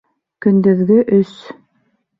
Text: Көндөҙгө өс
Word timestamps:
Көндөҙгө 0.45 0.99
өс 1.21 1.37